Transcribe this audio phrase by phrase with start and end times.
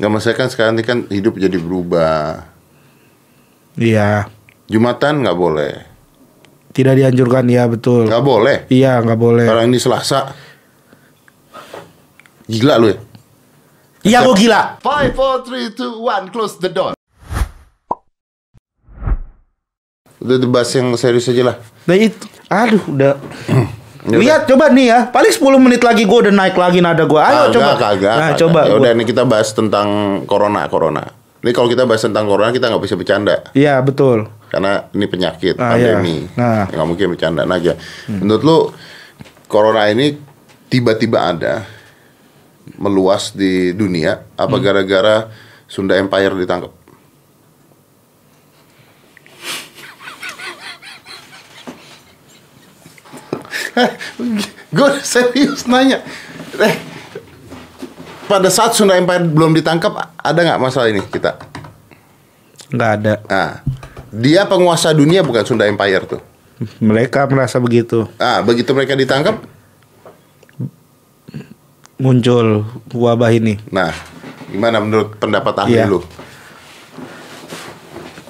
[0.00, 2.48] Nggak masalah kan sekarang ini kan hidup jadi berubah.
[3.76, 4.32] Iya.
[4.64, 5.72] Jumatan nggak boleh.
[6.72, 8.08] Tidak dianjurkan ya betul.
[8.08, 8.56] Nggak boleh.
[8.72, 9.44] Iya nggak boleh.
[9.44, 10.32] Kalau ini Selasa.
[12.48, 12.96] Gila lu ya.
[14.00, 14.80] Iya gue gila.
[14.80, 16.96] Five, four, three, two, one, close the door.
[20.16, 21.56] Udah dibahas yang serius aja lah.
[21.84, 23.20] Nah itu, aduh udah.
[24.02, 27.16] Ya Lihat coba nih ya, paling 10 menit lagi gue udah naik lagi nada gue.
[27.16, 27.70] Ayo Kagak, coba.
[27.74, 28.38] Kagak, nah kagak.
[28.38, 28.60] coba.
[28.64, 29.88] Ya udah nih kita bahas tentang
[30.24, 31.04] corona, corona.
[31.40, 34.28] Ini kalau kita bahas tentang corona kita nggak bisa bercanda Iya betul.
[34.48, 35.96] karena ini penyakit Ah, iya.
[35.96, 36.28] pandemi.
[36.34, 36.64] Nah.
[36.66, 37.72] Nggak mungkin bercanda aja.
[38.06, 38.58] Menurut lu
[39.46, 40.16] corona ini
[40.66, 41.64] tiba-tiba ada
[42.76, 44.62] meluas di dunia apa Hmm.
[44.62, 45.28] gara-gara
[45.64, 46.72] Sunda Empire ditangkap?
[54.76, 56.00] Gue serius nanya.
[56.56, 56.74] Eh,
[58.24, 61.34] pada saat Sunda Empire belum ditangkap, ada nggak masalah ini kita?
[62.70, 63.14] Nggak ada.
[63.26, 63.52] Nah,
[64.10, 66.20] dia penguasa dunia bukan Sunda Empire tuh.
[66.78, 68.04] Mereka merasa begitu.
[68.16, 69.40] Ah, begitu mereka ditangkap,
[71.96, 73.60] Muncul wabah ini.
[73.68, 73.92] nah,
[74.48, 75.84] gimana menurut pendapat ahli Iya.
[75.84, 76.00] lu?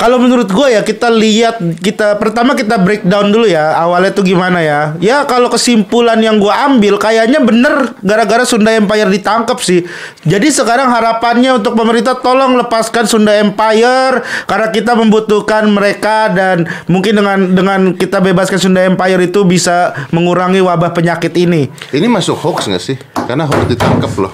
[0.00, 4.64] Kalau menurut gue ya kita lihat kita pertama kita breakdown dulu ya awalnya tuh gimana
[4.64, 9.84] ya ya kalau kesimpulan yang gue ambil kayaknya bener gara-gara Sunda Empire ditangkap sih
[10.24, 17.20] jadi sekarang harapannya untuk pemerintah tolong lepaskan Sunda Empire karena kita membutuhkan mereka dan mungkin
[17.20, 22.72] dengan dengan kita bebaskan Sunda Empire itu bisa mengurangi wabah penyakit ini Ini masuk hoax
[22.72, 22.96] nggak sih?
[23.28, 24.32] Karena hoax ditangkap loh.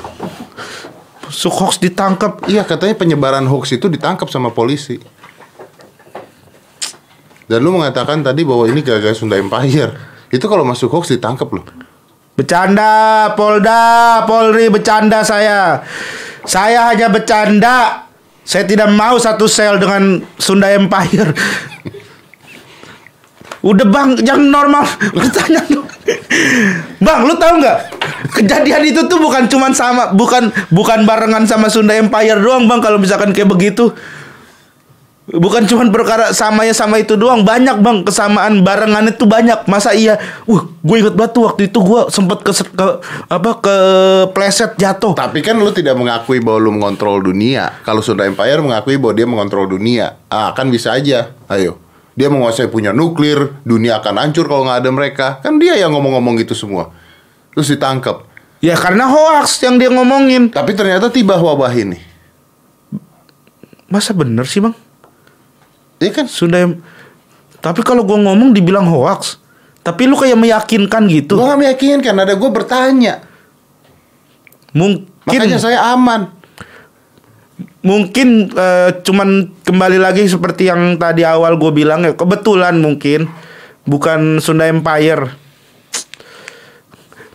[1.27, 5.03] Sukhoks ditangkap Iya, katanya penyebaran hoax itu ditangkap sama polisi.
[7.47, 9.95] Dan lu mengatakan tadi bahwa ini gara-gara Sunda Empire.
[10.35, 11.63] Itu kalau masuk hoax ditangkap loh.
[12.35, 15.81] Bercanda, Polda, Polri bercanda saya.
[16.43, 18.07] Saya hanya bercanda.
[18.47, 21.31] Saya tidak mau satu sel dengan Sunda Empire.
[23.67, 24.87] Udah bang, yang normal.
[25.19, 25.83] Lu tanya lu.
[27.03, 27.79] Bang, lu tahu nggak?
[28.31, 32.79] Kejadian itu tuh bukan cuman sama, bukan bukan barengan sama Sunda Empire doang bang.
[32.79, 33.91] Kalau misalkan kayak begitu,
[35.27, 39.67] Bukan cuma perkara samanya sama itu doang, banyak bang kesamaan barengan itu banyak.
[39.67, 40.23] Masa iya?
[40.47, 42.87] Wah, gue inget banget tuh waktu itu gue sempet ke, ke
[43.27, 43.77] apa ke
[44.31, 45.19] pleset jatuh.
[45.19, 47.75] Tapi kan lu tidak mengakui bahwa lu mengontrol dunia.
[47.83, 50.15] Kalau Sunda Empire mengakui bahwa dia mengontrol dunia.
[50.31, 51.35] Ah, kan bisa aja.
[51.51, 51.83] Ayo.
[52.15, 55.27] Dia menguasai punya nuklir, dunia akan hancur kalau nggak ada mereka.
[55.43, 56.95] Kan dia yang ngomong-ngomong gitu semua.
[57.51, 58.31] Terus ditangkap.
[58.63, 60.55] Ya karena hoax yang dia ngomongin.
[60.55, 61.99] Tapi ternyata tiba wabah ini.
[63.91, 64.86] Masa bener sih bang?
[65.99, 66.27] Iya kan?
[66.27, 66.81] Sunda Em-
[67.59, 69.41] Tapi kalau gue ngomong dibilang hoax.
[69.81, 71.39] Tapi lu kayak meyakinkan gitu.
[71.39, 73.23] Gue gak meyakinkan, ada gue bertanya.
[74.71, 76.35] Mungkin Makanya saya aman.
[77.81, 83.31] mungkin eh, cuman kembali lagi seperti yang tadi awal gue bilang ya kebetulan mungkin
[83.87, 85.31] bukan Sunda Empire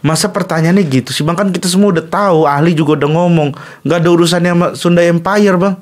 [0.02, 3.50] masa pertanyaannya gitu sih bang kan kita semua udah tahu ahli juga udah ngomong
[3.88, 5.76] nggak ada urusannya sama Sunda Empire bang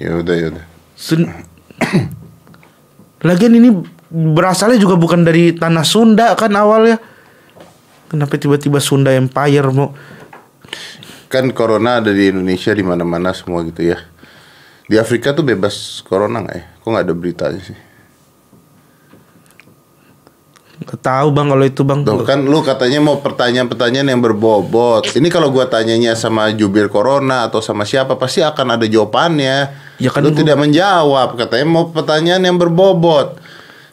[0.00, 0.64] Ya udah, ya udah.
[0.96, 1.28] Sun-
[3.20, 3.68] Lagian ini
[4.08, 6.96] berasalnya juga bukan dari tanah Sunda kan awalnya
[8.08, 9.92] kenapa tiba-tiba Sunda Empire mau
[11.30, 14.02] Kan corona ada di Indonesia di mana-mana semua gitu ya.
[14.90, 16.64] Di Afrika tuh bebas corona nggak ya?
[16.82, 17.78] Kok nggak ada beritanya sih?
[20.79, 25.06] Nggak tahu bang kalau itu bang Tuh kan lu katanya mau pertanyaan-pertanyaan yang berbobot.
[25.06, 29.56] Ini kalau gua tanyanya sama jubir corona atau sama siapa pasti akan ada jawabannya.
[30.00, 31.36] Ya kan lu gua- tidak menjawab.
[31.36, 33.38] Katanya mau pertanyaan yang berbobot.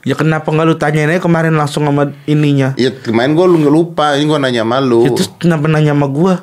[0.08, 2.72] Ya kenapa nggak lu tanyain aja kemarin langsung sama ininya?
[2.80, 4.16] Ya kemarin gua lu nggak lupa.
[4.16, 5.04] Ini gua nanya sama lu.
[5.04, 6.34] Ya, terus kenapa nanya sama gua?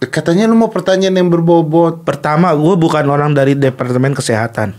[0.00, 2.04] Katanya lu mau pertanyaan yang berbobot.
[2.04, 4.76] Pertama, gua bukan orang dari Departemen Kesehatan.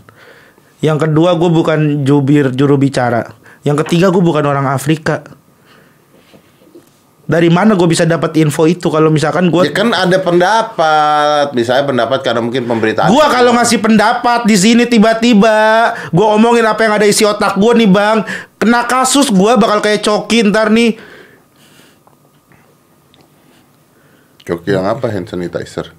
[0.78, 3.30] Yang kedua, gua bukan jubir juru bicara.
[3.68, 5.20] Yang ketiga, gua bukan orang Afrika.
[7.28, 11.52] Dari mana gue bisa dapat info itu kalau misalkan gua Ya kan ada pendapat.
[11.52, 13.12] Misalnya pendapat karena mungkin pemberitaan.
[13.12, 17.76] Gua kalau ngasih pendapat di sini tiba-tiba gua omongin apa yang ada isi otak gua
[17.76, 18.24] nih, Bang.
[18.56, 20.96] Kena kasus gua bakal kayak coki ntar nih.
[24.48, 25.92] Coki yang apa hand sanitizer?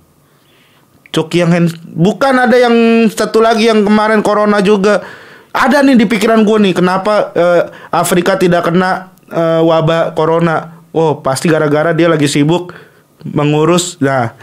[1.14, 5.06] Coki yang hand bukan ada yang satu lagi yang kemarin corona juga.
[5.50, 10.82] Ada nih di pikiran gua nih kenapa eh, Afrika tidak kena eh, wabah corona.
[10.90, 12.74] Oh, pasti gara-gara dia lagi sibuk
[13.22, 14.02] mengurus.
[14.02, 14.34] Nah,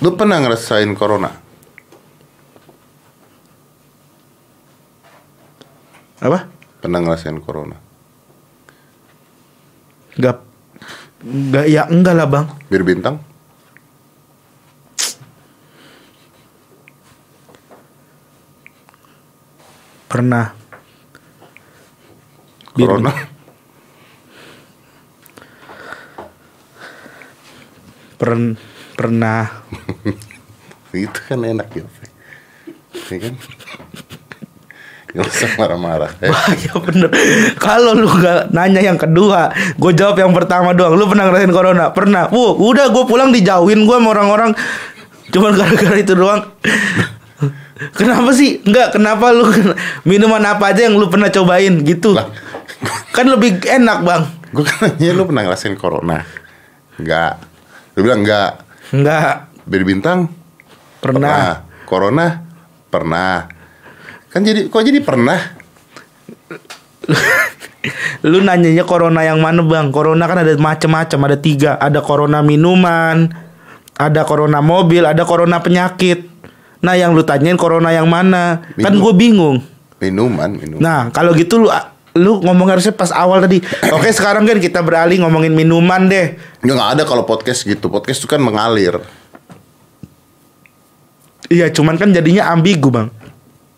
[0.00, 1.28] Lu pernah ngerasain corona?
[6.20, 6.48] apa?
[6.84, 7.76] Pernah ngerasain corona?
[10.20, 10.36] Gak
[11.20, 12.48] Gak ya enggak lah, Bang.
[12.72, 13.20] Bir bintang?
[20.10, 20.50] Pernah.
[22.74, 22.98] Biru.
[22.98, 23.12] Corona.
[28.18, 28.58] Pern,
[28.98, 29.62] pernah.
[30.90, 31.86] Itu kan enak ya.
[31.86, 32.06] Fe.
[33.14, 33.34] Ya kan?
[35.10, 36.10] Gak usah marah-marah.
[36.22, 37.10] Eh, Bahaya bener.
[37.58, 40.98] Kalau lu gak nanya yang kedua, gue jawab yang pertama doang.
[40.98, 41.94] Lu pernah ngerasain corona?
[41.94, 42.30] Pernah.
[42.34, 44.58] Wuh, udah gue pulang dijauhin gue sama orang-orang.
[45.30, 46.50] Cuman gara-gara itu doang.
[47.98, 48.60] Kenapa sih?
[48.60, 49.48] Enggak, kenapa lu
[50.08, 52.12] minuman apa aja yang lu pernah cobain gitu?
[52.12, 52.28] Lah.
[53.16, 54.24] Kan lebih enak, Bang.
[54.50, 56.26] gue kan nanya lu pernah ngerasain corona?
[56.98, 57.38] Enggak.
[57.96, 58.66] Lu bilang enggak.
[58.90, 60.18] Enggak, Beda bintang?
[61.00, 61.64] pernah.
[61.88, 62.44] Corona?
[62.92, 63.48] Pernah.
[64.30, 65.40] Kan jadi kok jadi pernah?
[68.30, 69.88] Lu nanyanya corona yang mana, Bang?
[69.90, 71.80] Corona kan ada macam-macam, ada tiga.
[71.80, 73.32] Ada corona minuman,
[73.96, 76.29] ada corona mobil, ada corona penyakit.
[76.80, 78.64] Nah, yang lu tanyain corona yang mana?
[78.80, 79.04] Kan Minum.
[79.04, 79.56] gue bingung.
[80.00, 80.80] Minuman, minuman.
[80.80, 81.68] Nah, kalau gitu lu
[82.16, 83.60] lu ngomong harusnya pas awal tadi.
[83.96, 86.40] Oke, sekarang kan kita beralih ngomongin minuman deh.
[86.64, 87.92] Nggak, nggak ada kalau podcast gitu.
[87.92, 88.96] Podcast itu kan mengalir.
[91.50, 93.10] Iya, cuman kan jadinya ambigu, Bang.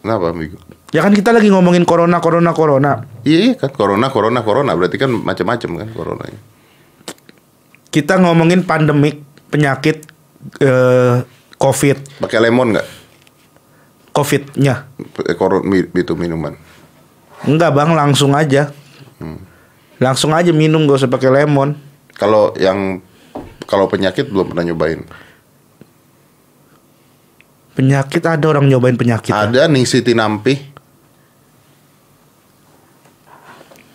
[0.05, 0.61] Kenapa, Migo?
[0.93, 2.93] Ya kan kita lagi ngomongin corona, corona, corona.
[3.25, 4.77] Iya, iya kan corona, corona, corona.
[4.77, 6.41] Berarti kan macam-macam kan coronanya.
[7.89, 10.05] Kita ngomongin pandemik penyakit
[10.61, 11.25] eh,
[11.63, 12.89] COVID, Pakai lemon nggak?
[14.13, 14.91] COVID-nya.
[15.25, 16.59] Eh, Koron itu minuman.
[17.47, 18.75] Enggak, Bang, langsung aja.
[20.03, 21.79] Langsung aja minum gak usah pakai lemon.
[22.19, 22.99] Kalau yang
[23.71, 25.07] kalau penyakit belum pernah nyobain.
[27.73, 29.33] Penyakit ada orang nyobain penyakit.
[29.33, 29.49] ya?
[29.49, 30.59] Ada Ningsih Tinampi.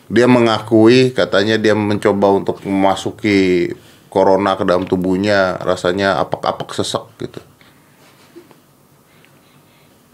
[0.08, 3.70] Dia mengakui katanya dia mencoba untuk memasuki
[4.08, 7.44] corona ke dalam tubuhnya, rasanya apak-apak sesek gitu.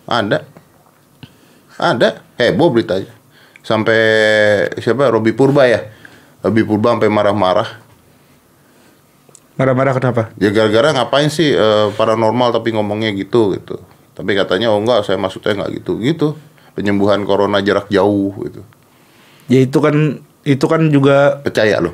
[0.07, 0.43] Ada.
[1.77, 2.09] Ada.
[2.37, 3.09] Heboh beritanya.
[3.63, 3.99] Sampai
[4.77, 5.07] siapa?
[5.07, 5.87] Robi Purba ya.
[6.43, 7.69] Robi Purba sampai marah-marah.
[9.53, 10.21] Marah-marah kenapa?
[10.41, 13.77] Ya gara-gara ngapain sih eh, paranormal tapi ngomongnya gitu gitu.
[14.13, 16.01] Tapi katanya oh enggak, saya maksudnya enggak gitu.
[16.01, 16.27] Gitu.
[16.73, 18.61] Penyembuhan corona jarak jauh gitu.
[19.45, 21.93] Ya itu kan itu kan juga Percaya loh.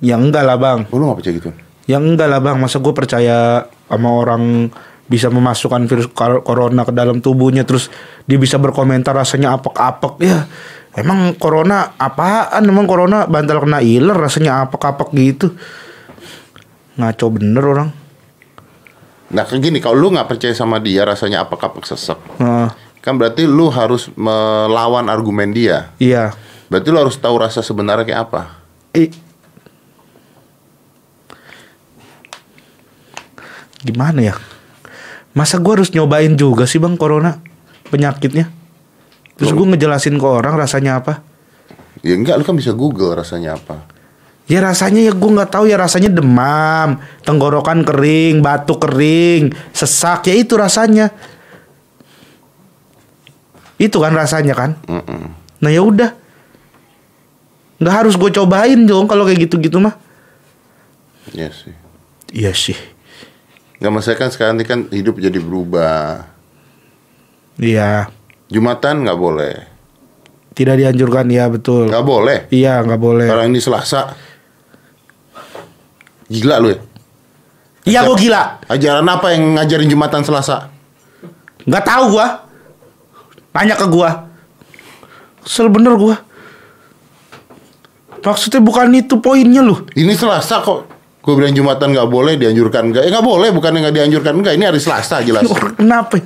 [0.00, 0.88] ya enggak lah, Bang.
[0.88, 1.50] Oh, lu gak percaya gitu?
[1.84, 2.56] Ya enggak lah, Bang.
[2.58, 4.72] Masa gue percaya sama orang
[5.08, 7.88] bisa memasukkan virus corona ke dalam tubuhnya terus
[8.24, 10.44] dia bisa berkomentar rasanya apek-apek ya
[10.94, 15.56] emang corona apaan emang corona bantal kena iler rasanya apek-apek gitu
[16.96, 17.90] ngaco bener orang
[19.28, 22.16] Nah kayak gini, kalau lu nggak percaya sama dia rasanya apa-apa sesek.
[22.40, 22.72] nah,
[23.04, 25.92] Kan berarti lu harus melawan argumen dia.
[26.00, 26.32] iya
[26.72, 28.56] Berarti lu harus tahu rasa sebenarnya kayak apa.
[28.96, 29.12] I-
[33.78, 34.34] gimana ya
[35.38, 37.38] masa gue harus nyobain juga sih bang corona
[37.94, 38.50] penyakitnya
[39.38, 41.22] terus gue ngejelasin ke orang rasanya apa
[42.02, 43.82] Ya enggak, lu kan bisa Google rasanya apa.
[44.48, 50.34] Ya rasanya ya gue nggak tahu ya rasanya demam, tenggorokan kering, batuk kering, sesak ya
[50.40, 51.12] itu rasanya.
[53.76, 54.70] Itu kan rasanya kan.
[54.88, 55.22] Mm-mm.
[55.60, 56.10] Nah ya udah,
[57.82, 59.94] nggak harus gue cobain dong kalau kayak gitu-gitu mah.
[61.36, 61.74] Iya sih.
[62.32, 62.78] Iya sih.
[63.78, 66.26] Nggak masalah kan sekarang ini kan hidup jadi berubah.
[67.58, 68.10] Iya,
[68.48, 69.54] Jumatan nggak boleh.
[70.58, 71.86] tidak dianjurkan ya betul.
[71.86, 72.38] Nggak boleh.
[72.50, 73.30] Iya nggak boleh.
[73.30, 74.10] Orang ini Selasa.
[76.26, 76.78] Gila lu ya.
[77.86, 78.42] Iya gue gila.
[78.66, 80.66] Ajaran apa yang ngajarin Jumatan Selasa?
[81.62, 82.42] Nggak tahu gua.
[83.54, 84.26] Tanya ke gua.
[85.46, 86.18] Kesel bener gua.
[88.18, 89.86] Maksudnya bukan itu poinnya loh.
[89.94, 90.97] Ini Selasa kok.
[91.28, 93.04] Gue bilang Jumatan nggak boleh, dianjurkan nggak?
[93.04, 94.54] Eh nggak boleh, bukan nggak dianjurkan nggak.
[94.56, 95.44] Ini hari Selasa jelas.
[95.76, 96.16] Kenapa?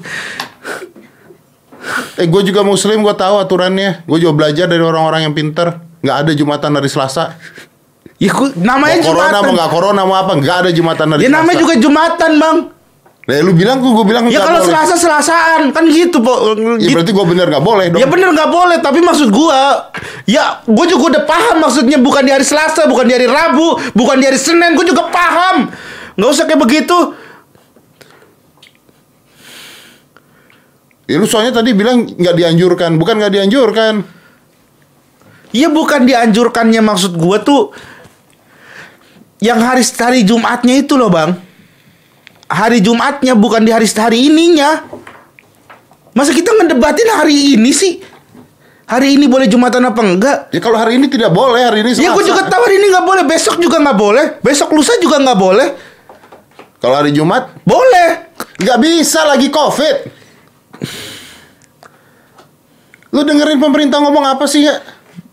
[2.15, 4.07] Eh gue juga Muslim, gue tahu aturannya.
[4.07, 5.75] Gue juga belajar dari orang-orang yang pinter.
[6.07, 7.35] Nggak ada Jumatan hari Selasa.
[8.23, 9.43] Ya gua, Mau namanya corona Jumatan.
[9.43, 10.33] mau nggak corona mau apa?
[10.39, 11.39] Nggak ada Jumatan hari Ya Selasa.
[11.43, 12.59] namanya juga Jumatan, Bang.
[13.23, 14.75] Nah, lu bilang gue, gue bilang Ya kalau boleh.
[14.75, 16.59] Selasa Selasaan kan gitu, Po.
[16.59, 16.91] Ya Gitu.
[16.91, 18.01] berarti gue bener nggak boleh dong.
[18.03, 19.95] Ya bener nggak boleh, tapi maksud gua,
[20.27, 24.19] ya gua juga udah paham maksudnya bukan di hari Selasa, bukan di hari Rabu, bukan
[24.19, 25.71] di hari Senin, gua juga paham.
[26.19, 26.99] Nggak usah kayak begitu.
[31.07, 34.03] Ya lu soalnya tadi bilang nggak dianjurkan, bukan nggak dianjurkan.
[35.55, 37.71] Ya bukan dianjurkannya maksud gua tuh
[39.39, 41.52] yang hari hari Jumatnya itu loh, Bang.
[42.53, 44.85] Hari Jumatnya bukan di hari hari ininya.
[46.13, 48.05] Masa kita ngedebatin hari ini sih?
[48.85, 50.39] Hari ini boleh Jumatan apa enggak?
[50.53, 52.05] Ya kalau hari ini tidak boleh, hari ini Selasa.
[52.05, 55.17] Ya gue juga tahu hari ini nggak boleh, besok juga nggak boleh, besok lusa juga
[55.17, 55.69] nggak boleh.
[56.77, 58.35] Kalau hari Jumat Boleh.
[58.59, 59.97] nggak bisa lagi COVID.
[63.17, 64.77] Lu dengerin pemerintah ngomong apa sih ya?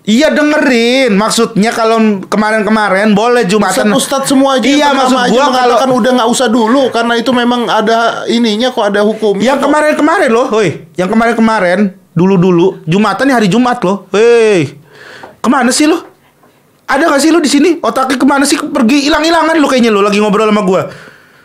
[0.10, 3.94] Iya dengerin, maksudnya kalau kemarin-kemarin boleh jumatan.
[3.94, 7.70] Ustadz semua aja Iya maksud gua kalau mengatakan udah nggak usah dulu karena itu memang
[7.70, 9.38] ada ininya kok ada hukum.
[9.38, 14.74] yang kemarin-kemarin loh, woi, yang kemarin-kemarin dulu-dulu jumatan nih hari Jumat loh, hei,
[15.38, 16.02] ke mana sih lo?
[16.90, 17.78] Ada gak sih lo di sini?
[17.78, 18.58] Otaknya ke mana sih?
[18.58, 20.90] Pergi hilang-hilangan lo kayaknya lo lagi ngobrol sama gua.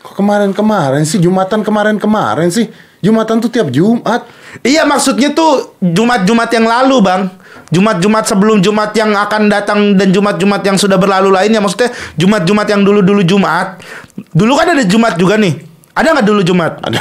[0.00, 2.72] Kok kemarin-kemarin sih Jumatan kemarin-kemarin sih
[3.04, 4.24] Jumatan tuh tiap Jumat.
[4.64, 10.60] Iya maksudnya tuh Jumat-Jumat yang lalu bang Jumat-Jumat sebelum Jumat yang akan datang Dan Jumat-Jumat
[10.64, 13.80] yang sudah berlalu lainnya Maksudnya Jumat-Jumat yang dulu-dulu Jumat
[14.32, 15.56] Dulu kan ada Jumat juga nih
[15.96, 16.82] Ada nggak dulu Jumat?
[16.84, 17.00] Ada.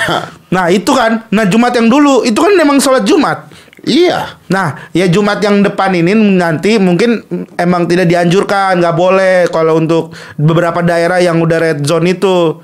[0.53, 3.51] Nah itu kan Nah Jumat yang dulu Itu kan memang sholat Jumat
[3.83, 4.39] Iya.
[4.47, 7.19] Nah, ya Jumat yang depan ini nanti mungkin
[7.59, 12.63] emang tidak dianjurkan, nggak boleh kalau untuk beberapa daerah yang udah red zone itu.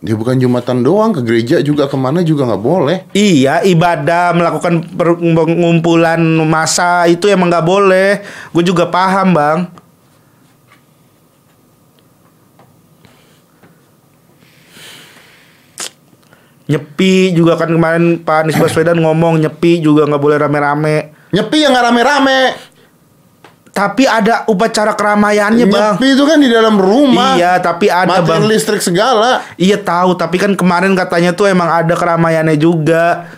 [0.00, 2.96] Dia bukan Jumatan doang ke gereja juga ke mana juga nggak boleh.
[3.12, 6.16] Iya, ibadah melakukan pengumpulan
[6.48, 8.24] massa itu emang nggak boleh.
[8.48, 9.58] Gue juga paham, bang.
[16.70, 20.96] Nyepi juga kan kemarin Pak Anies Baswedan ngomong nyepi juga nggak boleh rame-rame.
[21.34, 22.38] Nyepi yang nggak rame-rame.
[23.70, 25.94] Tapi ada upacara keramaiannya, bang.
[25.96, 27.38] Nyepi itu kan di dalam rumah.
[27.38, 28.42] Iya, tapi ada Matiin bang.
[28.50, 29.46] listrik segala.
[29.54, 33.30] Iya tahu, tapi kan kemarin katanya tuh emang ada keramaiannya juga.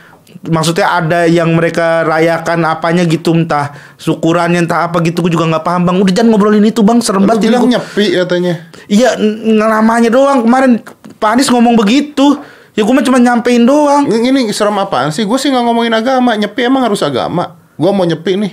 [0.43, 5.62] Maksudnya ada yang mereka rayakan apanya gitu entah syukurannya entah apa gitu gue juga nggak
[5.62, 5.97] paham bang.
[6.01, 7.47] Udah jangan ngobrolin itu bang serem banget.
[7.47, 7.73] bilang gua.
[7.77, 8.55] nyepi katanya.
[8.89, 10.81] Iya n- namanya doang kemarin
[11.21, 12.41] Pak Anies ngomong begitu.
[12.73, 14.09] Ya gue mah cuma nyampein doang.
[14.09, 15.23] Ini, ini serem apaan sih?
[15.23, 16.33] Gue sih nggak ngomongin agama.
[16.35, 17.55] Nyepi emang harus agama.
[17.77, 18.53] Gue mau nyepi nih.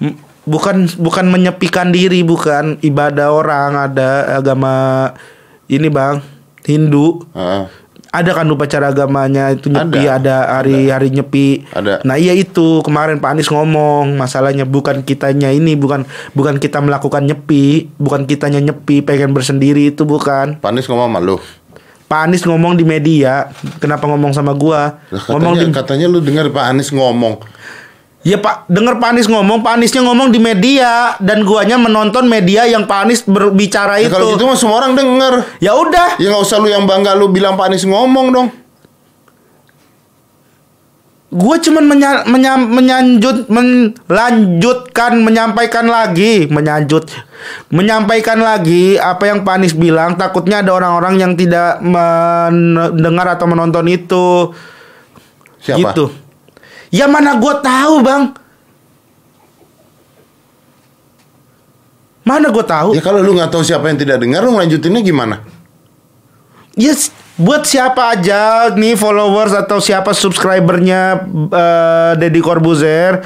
[0.00, 0.18] M-
[0.48, 5.12] Bukan bukan menyepikan diri bukan ibadah orang ada agama
[5.68, 6.24] ini bang
[6.64, 7.64] Hindu Heeh.
[8.08, 10.16] ada kan upacara agamanya itu nyepi Ada.
[10.16, 12.00] ada, hari hari nyepi Ada.
[12.02, 17.28] nah iya itu kemarin Pak Anies ngomong masalahnya bukan kitanya ini bukan bukan kita melakukan
[17.28, 21.36] nyepi bukan kitanya nyepi pengen bersendiri itu bukan Panis ngomong sama lu.
[22.08, 23.52] Pak Anies ngomong di media
[23.84, 24.96] kenapa ngomong sama gua
[25.28, 27.36] ngomong katanya, di katanya lu dengar Pak Anies ngomong.
[28.26, 32.66] Ya Pak dengar Pak Anies ngomong Pak Aniesnya ngomong di media dan guanya menonton media
[32.66, 35.34] yang Pak Anies berbicara Ya, itu kalau gitu mah semua orang denger.
[35.62, 38.48] ya udah Ya nggak usah lu yang bangga lu bilang Pak Anies ngomong dong.
[41.28, 47.04] Gue cuman menya, menya, menyanjut melanjutkan menyampaikan lagi menyanjut
[47.68, 53.84] menyampaikan lagi apa yang Pak Anies bilang takutnya ada orang-orang yang tidak mendengar atau menonton
[53.92, 54.56] itu
[55.60, 55.92] Siapa?
[55.92, 56.27] gitu
[56.88, 58.22] ya mana gue tahu bang
[62.28, 65.40] mana gue tahu Ya kalau lu nggak tahu siapa yang tidak dengar, lu ngelanjutinnya gimana?
[66.76, 67.08] Yes,
[67.40, 73.24] buat siapa aja nih followers atau siapa subscribernya eh, Deddy Corbuzier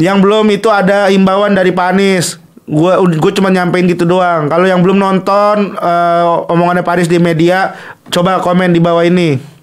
[0.00, 2.40] yang belum itu ada imbauan dari Pak Anies.
[2.64, 4.48] Gue gue cuma nyampein gitu doang.
[4.48, 7.76] Kalau yang belum nonton eh, omongannya Pak Anies di media,
[8.08, 9.57] coba komen di bawah ini.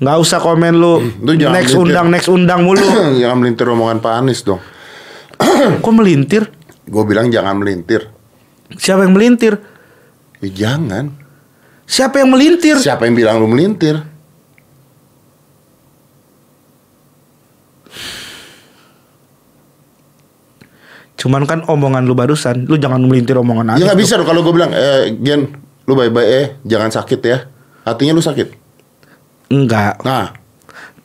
[0.00, 1.12] Nggak usah komen lu.
[1.20, 1.84] Lu jangan next melintir.
[1.84, 2.80] undang, next undang mulu.
[3.20, 4.60] jangan melintir omongan Pak Anies dong.
[5.84, 6.48] Kok melintir?
[6.88, 8.08] Gue bilang jangan melintir.
[8.80, 9.60] Siapa yang melintir?
[10.40, 11.12] Ya jangan.
[11.84, 12.80] Siapa yang melintir?
[12.80, 14.00] Siapa yang bilang lu melintir?
[21.20, 23.84] Cuman kan omongan lu barusan, lu jangan melintir omongan Anies.
[23.84, 25.52] Ya nggak bisa kalau gue bilang, eh Gen,
[25.84, 27.44] lu baik-baik eh, jangan sakit ya.
[27.84, 28.59] Artinya lu sakit.
[29.50, 29.98] Enggak.
[30.06, 30.40] Nah,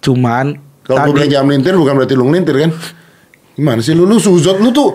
[0.06, 0.46] Cuman
[0.86, 2.72] kalau gue bilang jangan melintir bukan berarti lu melintir kan?
[3.58, 4.94] Gimana sih lu lu suzon lu tuh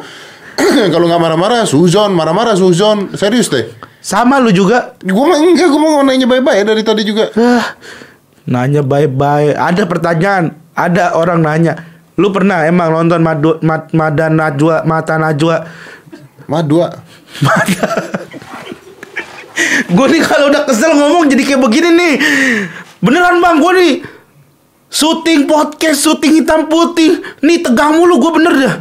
[0.94, 3.10] kalau nggak marah-marah suzon, marah-marah suzon.
[3.18, 3.66] Serius deh.
[4.00, 4.94] sama lu juga.
[5.02, 7.32] Gue mah enggak, gue mau nanya ya dari tadi juga.
[7.34, 7.74] Ah,
[8.46, 9.56] nanya bye-bye.
[9.56, 11.74] Ada pertanyaan, ada orang nanya.
[12.20, 15.64] Lu pernah emang nonton Madu, Mad, Madan Najwa, Mata Najwa?
[16.44, 16.92] Mah dua.
[19.96, 22.14] gue nih kalau udah kesel ngomong jadi kayak begini nih.
[23.00, 23.92] Beneran bang, gue nih
[24.92, 27.24] syuting podcast, syuting hitam putih.
[27.40, 28.76] Nih tegang mulu, gue bener dah.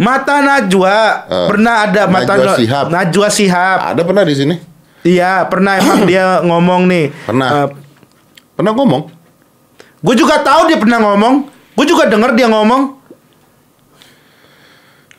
[0.00, 2.84] Mata Najwa Eh, pernah ada Mata Najwa Shihab.
[2.88, 3.78] Najwa Shihab.
[3.92, 4.54] Ada pernah di sini?
[5.04, 7.06] Iya, pernah emang dia ngomong nih.
[7.24, 7.48] Pernah.
[7.52, 7.68] Eh,
[8.56, 9.02] Pernah ngomong?
[10.00, 11.44] gue juga tahu dia pernah ngomong.
[11.76, 12.96] Gue juga denger dia ngomong.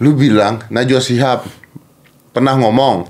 [0.02, 1.46] Lu bilang Najwa Shihab
[2.34, 3.06] pernah ngomong.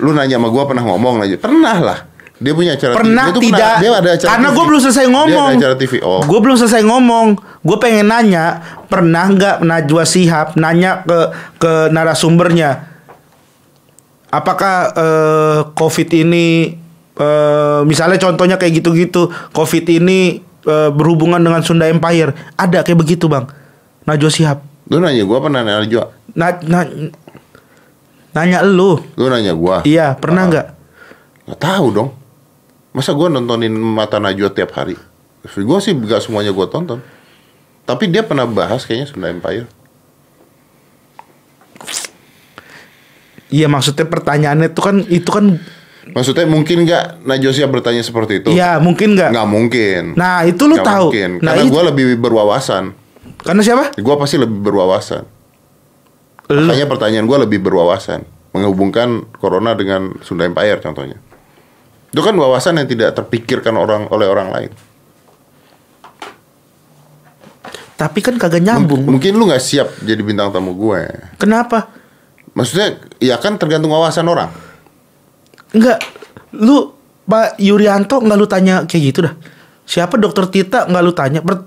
[0.00, 1.36] Lu nanya sama gua pernah ngomong Najwa.
[1.36, 1.98] Pernah lah.
[2.40, 3.36] Dia punya acara Pernah TV.
[3.36, 3.74] Dia tidak?
[3.84, 5.48] dia ada acara Karena gue belum selesai Dia ngomong.
[5.52, 5.92] ada acara TV.
[6.00, 6.22] Oh.
[6.24, 7.26] Gue belum selesai ngomong.
[7.60, 8.46] Gue pengen nanya,
[8.88, 11.18] pernah nggak Najwa Shihab nanya ke
[11.60, 12.88] ke narasumbernya,
[14.30, 16.78] apakah eh, COVID ini
[17.18, 23.26] eh, misalnya contohnya kayak gitu-gitu covid ini eh, berhubungan dengan Sunda Empire ada kayak begitu
[23.26, 23.44] bang
[24.06, 26.04] Najwa Shihab Lu nanya apa nanya Najwa?
[26.32, 26.80] na, na,
[28.32, 29.82] nanya lu Lu nanya gua?
[29.84, 30.66] iya pernah nggak
[31.50, 32.10] Nggak tahu dong.
[32.90, 34.98] Masa gua nontonin mata Najwa tiap hari?
[35.62, 36.98] Gua sih gak semuanya gua tonton.
[37.82, 39.66] Tapi dia pernah bahas kayaknya Sunda Empire.
[43.50, 45.58] iya maksudnya pertanyaannya itu kan itu kan
[46.10, 48.50] Maksudnya mungkin nggak Najwa Shihab bertanya seperti itu?
[48.50, 50.02] iya mungkin nggak Nggak mungkin.
[50.14, 51.30] nah itu lu Nggak tahu Mungkin.
[51.42, 52.84] nah Karena itu gua lebih berwawasan.
[53.42, 55.22] karena siapa Gua pasti lebih berwawasan.
[56.46, 58.22] lu Makanya pertanyaan gua lebih berwawasan.
[58.50, 61.18] Menghubungkan Corona dengan Sunda Empire contohnya.
[62.10, 64.72] Itu kan wawasan yang tidak terpikirkan orang oleh orang lain.
[67.94, 71.04] tapi kan kagak nyambung Mungkin lu nggak siap jadi bintang tamu gue.
[71.36, 71.92] kenapa
[72.50, 74.50] Maksudnya, ya kan tergantung wawasan orang.
[75.70, 76.02] Enggak,
[76.50, 76.90] lu
[77.22, 79.34] Pak Yuryanto nggak lu tanya kayak gitu dah.
[79.86, 81.40] Siapa dokter Tita nggak lu tanya?
[81.46, 81.62] Per-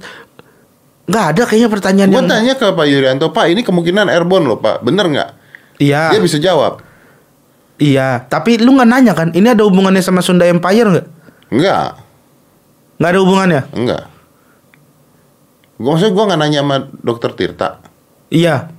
[1.08, 2.28] nggak ada kayaknya pertanyaan Gue yang.
[2.28, 5.30] tanya ke Pak Yuryanto, Pak ini kemungkinan airborne loh Pak, bener nggak?
[5.80, 6.84] Iya, Dia bisa jawab.
[7.78, 8.24] Iya.
[8.24, 9.30] Tapi lu nggak nanya kan?
[9.30, 11.08] Ini ada hubungannya sama Sunda Empire nggak?
[11.50, 11.88] Enggak,
[12.98, 13.62] Nggak ada hubungannya.
[13.72, 14.04] enggak.
[15.76, 17.70] Gue maksudnya gue nggak nanya sama dokter Tirta.
[18.30, 18.70] Iya.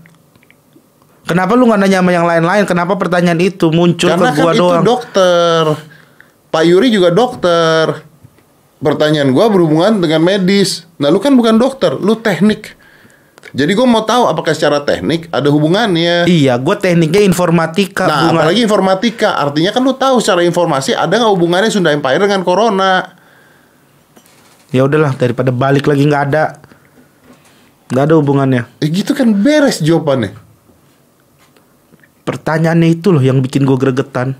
[1.24, 2.64] Kenapa lu nggak nanya sama yang lain-lain?
[2.64, 4.82] Kenapa pertanyaan itu muncul Karena ke kan gua itu doang?
[4.84, 5.62] dokter.
[6.50, 8.04] Pak Yuri juga dokter.
[8.76, 10.84] Pertanyaan gue berhubungan dengan medis.
[10.96, 12.76] Nah lu kan bukan dokter, lu teknik.
[13.52, 16.24] Jadi gue mau tahu apakah secara teknik ada hubungannya.
[16.24, 18.08] Iya, gue tekniknya informatika.
[18.08, 18.40] Nah, bunga.
[18.40, 23.04] apalagi informatika, artinya kan lu tahu secara informasi ada nggak hubungannya Sunda Empire dengan Corona?
[24.74, 26.44] Ya udahlah, daripada balik lagi nggak ada.
[27.92, 28.62] Nggak ada hubungannya.
[28.80, 30.34] Eh gitu kan beres jawabannya.
[32.24, 34.34] Pertanyaannya itu loh yang bikin gue gregetan.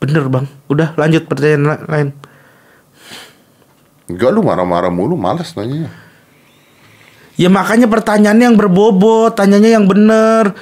[0.00, 0.46] Bener bang.
[0.70, 2.08] Udah lanjut pertanyaan la- lain.
[4.08, 5.92] Enggak lu marah-marah mulu, malas nanya.
[7.38, 10.56] Ya makanya pertanyaannya yang berbobot, tanyanya yang bener.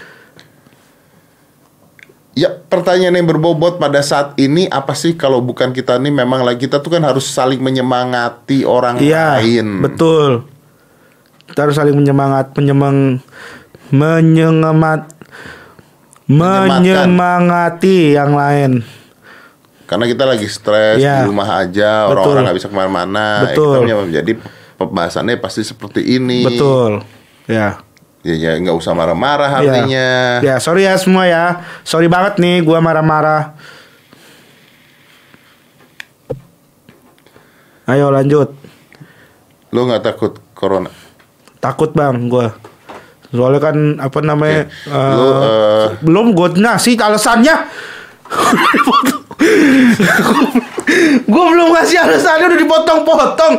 [2.37, 6.69] Ya pertanyaan yang berbobot pada saat ini apa sih kalau bukan kita nih memang lagi
[6.69, 9.81] kita tuh kan harus saling menyemangati orang Iya, lain.
[9.81, 10.45] betul.
[11.49, 13.25] Kita harus saling menyemangat, menyemang,
[13.89, 15.09] menyengemat,
[16.29, 16.69] Menyematkan.
[16.85, 18.85] menyemangati yang lain.
[19.87, 21.23] Karena kita lagi stres Iya.
[21.23, 23.47] di rumah aja, orang-orang nggak bisa ke mana-mana.
[23.47, 23.87] Betul.
[23.87, 24.33] Ya, kita jadi
[24.77, 26.43] pembahasannya pasti seperti ini.
[26.43, 27.07] Betul.
[27.47, 27.79] Ya.
[28.27, 29.59] Ya, ya nggak usah marah-marah Ya.
[29.63, 30.09] artinya.
[30.43, 31.63] Ya, sorry ya semua ya.
[31.87, 33.55] Sorry banget nih gua marah-marah.
[37.87, 38.51] Ayo lanjut.
[39.71, 40.91] Lu nggak takut corona?
[41.63, 42.51] Takut bang gua.
[43.31, 44.67] Soalnya kan apa namanya?
[44.87, 47.57] eh, Lu eh, belum gue ngasih alasannya.
[51.27, 53.55] Gue belum ngasih alasannya udah dipotong-potong.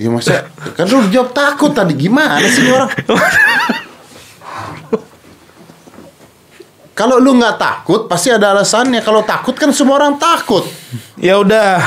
[0.00, 2.88] Ya masa kan lu jawab takut tadi gimana sih orang?
[6.96, 9.00] Kalau lu nggak takut pasti ada alasannya.
[9.00, 10.64] Kalau takut kan semua orang takut.
[11.16, 11.80] ya udah.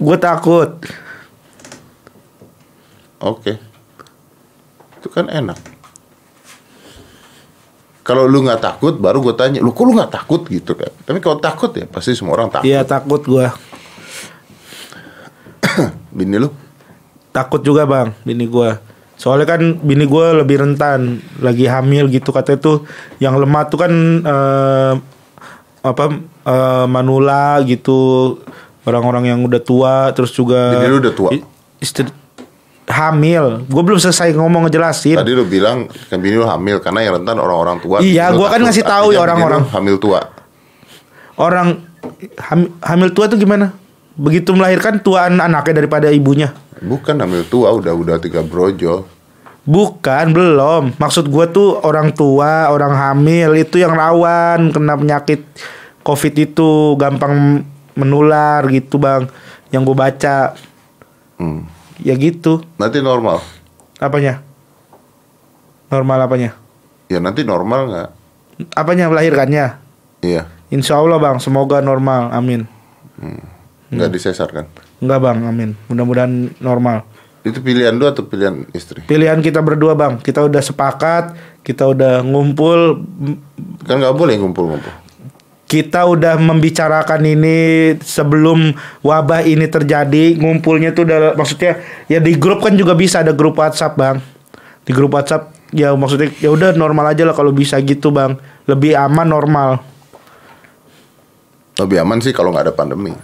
[0.00, 0.80] Gue takut.
[3.20, 3.60] Oke.
[5.00, 5.75] Itu kan enak.
[8.06, 10.94] Kalau lu nggak takut baru gue tanya, lu kok lu nggak takut gitu kan?
[11.02, 12.70] Tapi kalau takut ya pasti semua orang takut.
[12.70, 13.50] Iya takut gue.
[16.16, 16.54] Bini lu?
[17.34, 18.70] Takut juga bang, bini gue.
[19.20, 22.88] Soalnya kan bini gue lebih rentan, lagi hamil gitu katanya tuh.
[23.20, 23.92] Yang lemah tuh kan
[24.24, 24.92] eh,
[25.84, 26.04] apa
[26.46, 28.40] eh, manula gitu,
[28.88, 30.80] orang-orang yang udah tua, terus juga.
[30.80, 31.28] Bini lu udah tua?
[31.76, 32.08] Istri
[32.86, 33.66] hamil.
[33.66, 35.18] Gue belum selesai ngomong ngejelasin.
[35.18, 37.98] Tadi lu bilang kan bini lu hamil karena yang rentan orang-orang tua.
[37.98, 39.66] Iya, lu gua kan ngasih tahu ya orang-orang.
[39.70, 40.20] hamil tua.
[41.36, 41.82] Orang
[42.40, 43.74] ham- hamil tua tuh gimana?
[44.16, 46.54] Begitu melahirkan tuaan anaknya daripada ibunya.
[46.76, 49.04] Bukan hamil tua, udah udah tiga brojol.
[49.66, 50.94] Bukan, belum.
[50.94, 55.42] Maksud gue tuh orang tua, orang hamil itu yang rawan kena penyakit
[56.00, 59.26] COVID itu gampang menular gitu bang.
[59.74, 60.36] Yang gue baca,
[61.36, 61.66] Hmm.
[62.00, 62.64] Ya gitu.
[62.76, 63.40] Nanti normal.
[64.00, 64.42] Apanya?
[65.88, 66.50] Normal apanya?
[67.06, 68.08] Ya nanti normal nggak?
[68.74, 69.78] Apanya melahirkannya?
[70.24, 70.50] Iya.
[70.72, 72.34] Insya Allah bang, semoga normal.
[72.34, 72.66] Amin.
[73.92, 74.66] Nggak disesar kan?
[74.98, 75.70] Enggak bang, amin.
[75.86, 77.06] Mudah-mudahan normal.
[77.46, 79.06] Itu pilihan lu atau pilihan istri?
[79.06, 83.06] Pilihan kita berdua bang, kita udah sepakat, kita udah ngumpul,
[83.86, 85.05] Kan nggak boleh ngumpul-ngumpul.
[85.66, 87.56] Kita udah membicarakan ini
[87.98, 88.70] sebelum
[89.02, 90.38] wabah ini terjadi.
[90.38, 94.16] Ngumpulnya tuh udah maksudnya ya di grup kan juga bisa ada grup WhatsApp bang.
[94.86, 98.38] Di grup WhatsApp ya maksudnya ya udah normal aja lah kalau bisa gitu bang.
[98.66, 99.78] lebih aman normal.
[101.78, 103.14] Lebih aman sih kalau nggak ada pandemi.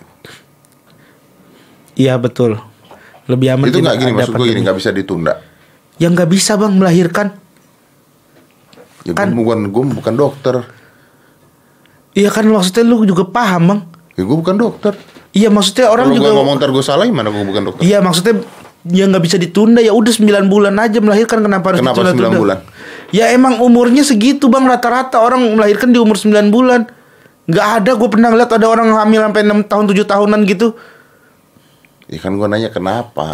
[1.99, 2.59] Iya betul.
[3.27, 5.39] Lebih aman itu nggak gini maksud gue gini nggak bisa ditunda.
[5.99, 7.39] Ya nggak bisa bang melahirkan.
[9.07, 10.82] Ya Kan- gue bukan gue bukan dokter.
[12.13, 13.81] Iya kan maksudnya lu juga paham bang.
[14.17, 14.93] Ya gue bukan dokter.
[15.33, 16.29] Iya maksudnya orang Kalau juga.
[16.29, 17.83] gue ngomong ntar gue salah gimana gue bukan dokter.
[17.89, 18.45] Iya maksudnya
[18.85, 22.41] ya nggak bisa ditunda ya udah 9 bulan aja melahirkan kenapa harus Kenapa ditunda 9
[22.43, 22.59] bulan?
[23.13, 26.85] Ya emang umurnya segitu bang rata-rata orang melahirkan di umur 9 bulan.
[27.49, 30.69] Nggak ada gue pernah lihat ada orang hamil sampai 6 tahun 7 tahunan gitu.
[32.13, 33.29] Ya kan gue nanya kenapa.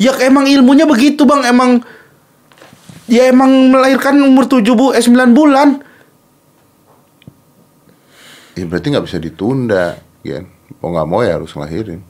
[0.00, 1.84] Ya emang ilmunya begitu bang emang
[3.04, 5.84] ya emang melahirkan umur 7 bu eh 9 bulan.
[8.56, 10.44] Ya berarti nggak bisa ditunda, kan?
[10.80, 12.00] Mau nggak mau ya harus ngelahirin.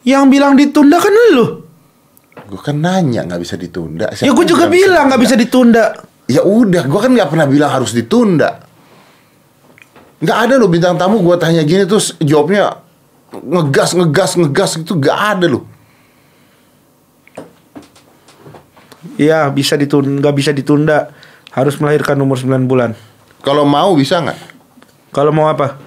[0.00, 1.46] Yang bilang ditunda kan lu.
[2.48, 4.08] Gue kan nanya nggak bisa ditunda.
[4.16, 5.92] Ya gue juga bilang nggak bisa ditunda.
[6.26, 8.64] Ya udah, gue kan nggak pernah bilang harus ditunda.
[10.24, 12.80] Nggak ada loh bintang tamu gue tanya gini terus jawabnya
[13.36, 15.64] ngegas ngegas ngegas itu nggak ada loh.
[19.20, 21.12] Iya bisa ditunda nggak bisa ditunda
[21.52, 22.96] harus melahirkan umur 9 bulan.
[23.44, 24.55] Kalau mau bisa nggak?
[25.16, 25.80] Kalau mau apa?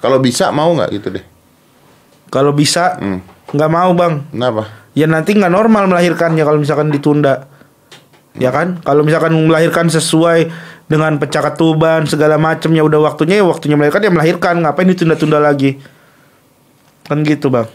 [0.00, 1.24] Kalau bisa mau nggak gitu deh?
[2.32, 3.20] Kalau bisa Hmm.
[3.52, 4.24] nggak mau bang.
[4.32, 4.72] Kenapa?
[4.96, 7.44] Ya nanti nggak normal melahirkannya kalau misalkan ditunda.
[8.38, 8.80] Ya kan?
[8.80, 10.48] Kalau misalkan melahirkan sesuai
[10.88, 14.54] dengan pecah ketuban segala macamnya udah waktunya ya waktunya melahirkan ya melahirkan.
[14.64, 15.76] Ngapain ditunda-tunda lagi?
[17.04, 17.68] Kan gitu bang.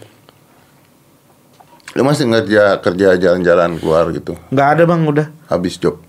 [1.93, 5.27] Lu masih kerja kerja jalan-jalan keluar gitu, Nggak ada bang udah.
[5.45, 6.01] habis job.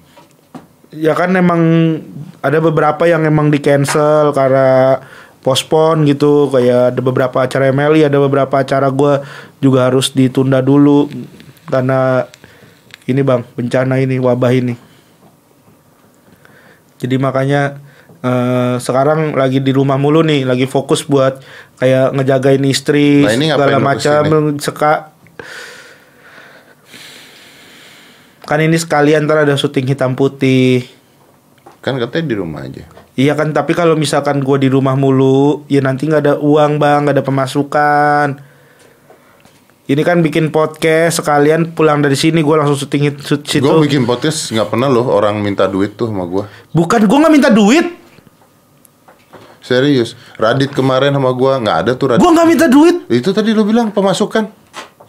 [0.89, 1.61] Ya kan emang
[2.45, 5.01] ada beberapa yang emang di cancel karena
[5.41, 6.53] pospon gitu.
[6.53, 9.25] Kayak ada beberapa acara MLI ada beberapa acara gua
[9.65, 11.09] juga harus ditunda dulu
[11.73, 12.29] karena
[13.09, 14.77] ini bang bencana ini wabah ini.
[17.01, 17.81] Jadi makanya
[18.21, 21.41] eh, sekarang lagi di rumah mulu nih lagi fokus buat
[21.81, 24.23] kayak ngejagain istri Nah, ini segala macam
[24.61, 24.95] seka.
[28.45, 30.85] Kan ini sekalian ntar ada syuting hitam putih
[31.85, 32.89] Kan katanya di rumah aja.
[33.13, 37.05] Iya kan, tapi kalau misalkan gue di rumah mulu, ya nanti nggak ada uang bang,
[37.05, 38.29] nggak ada pemasukan.
[39.85, 43.61] Ini kan bikin podcast sekalian pulang dari sini gue langsung syuting situ.
[43.61, 46.49] Gue bikin podcast nggak pernah loh orang minta duit tuh sama gue.
[46.73, 47.85] Bukan gue nggak minta duit,
[49.61, 50.17] Serius.
[50.41, 52.21] Radit kemarin sama gue nggak ada tuh Radit.
[52.25, 52.97] gue nggak minta duit.
[53.13, 54.49] Itu tadi lu bilang pemasukan.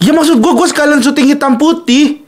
[0.04, 2.25] Ya maksud gue gue sekalian syuting hitam putih.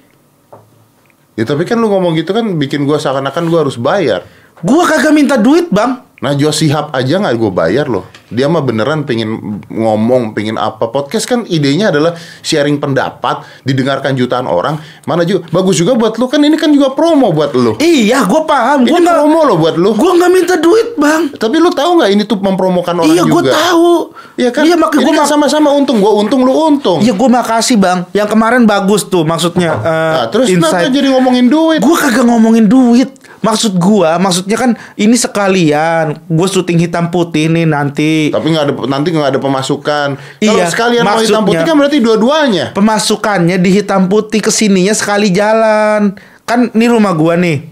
[1.38, 4.26] Ya tapi kan lu ngomong gitu kan bikin gue seakan-akan gue harus bayar.
[4.66, 6.02] Gue kagak minta duit bang.
[6.18, 8.02] Nah Jos Sihab aja nggak gue bayar loh.
[8.28, 9.30] Dia mah beneran pengen
[9.68, 10.90] ngomong, pengen apa.
[10.90, 14.76] Podcast kan idenya adalah sharing pendapat, didengarkan jutaan orang.
[15.06, 17.78] Mana juga bagus juga buat lu kan ini kan juga promo buat lu.
[17.78, 18.84] Iya gue paham.
[18.84, 19.94] Gue Ini nggak promo loh buat lu.
[19.94, 21.30] gue nggak minta duit bang.
[21.32, 23.54] Tapi lu tahu nggak ini tuh mempromokan orang iya gue juga.
[23.54, 23.90] tahu.
[24.36, 24.64] Iya kan?
[24.66, 26.02] Iya makanya gue kan sama-sama untung.
[26.02, 26.98] Gue untung, lu untung.
[27.00, 28.10] Iya gue makasih bang.
[28.12, 29.70] Yang kemarin bagus tuh maksudnya.
[29.78, 30.98] eh, Nah, terus kenapa insight.
[30.98, 31.80] jadi ngomongin duit?
[31.80, 33.14] Gue kagak ngomongin duit.
[33.48, 36.20] Maksud gua, maksudnya kan ini sekalian.
[36.28, 38.28] Gue syuting hitam putih nih nanti.
[38.28, 40.20] Tapi nggak ada nanti nggak ada pemasukan.
[40.20, 42.76] Kalau Iya, sekalian mau hitam putih kan berarti dua-duanya.
[42.76, 46.20] Pemasukannya di hitam putih ke sininya sekali jalan.
[46.44, 47.64] Kan ini rumah gua nih.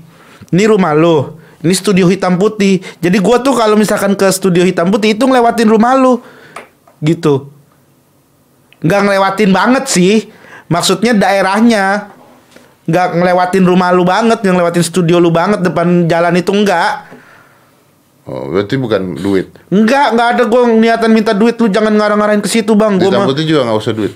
[0.55, 1.43] Ini rumah lo.
[1.59, 2.79] Ini studio hitam putih.
[3.03, 6.23] Jadi gua tuh kalau misalkan ke studio hitam putih itu ngelewatin rumah lu.
[7.03, 7.51] Gitu.
[8.79, 10.31] Nggak ngelewatin banget sih.
[10.71, 12.14] Maksudnya daerahnya.
[12.85, 17.09] Nggak ngelewatin rumah lu banget, yang ngelewatin studio lu banget depan jalan itu enggak.
[18.25, 19.53] Oh, berarti bukan duit.
[19.69, 22.97] Enggak, enggak ada gue niatan minta duit lu jangan ngarang-ngarahin ke situ bang.
[22.97, 24.13] Hitam mah putih juga nggak usah duit.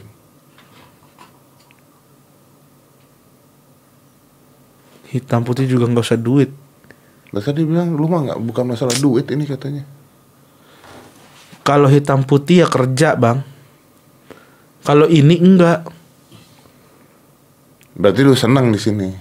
[5.10, 6.54] hitam putih juga nggak usah duit.
[7.34, 9.84] Lah tadi bilang lu mah nggak bukan masalah duit ini katanya.
[11.66, 13.42] Kalau hitam putih ya kerja bang.
[14.86, 15.99] Kalau ini enggak.
[18.00, 19.12] Berarti lu senang di sini.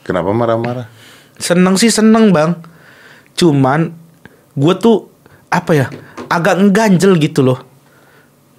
[0.00, 0.88] Kenapa marah-marah?
[1.36, 2.56] Seneng sih seneng bang.
[3.36, 3.92] Cuman
[4.56, 5.12] gue tuh
[5.52, 5.86] apa ya
[6.32, 7.60] agak ngeganjel gitu loh.